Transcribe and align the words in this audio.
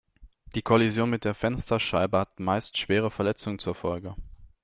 Die 0.55 0.63
Kollision 0.63 1.11
mit 1.11 1.25
der 1.25 1.35
Fensterscheibe 1.35 2.17
hat 2.17 2.39
meist 2.39 2.75
schwere 2.75 3.11
Verletzungen 3.11 3.59
zur 3.59 3.75
Folge. 3.75 4.15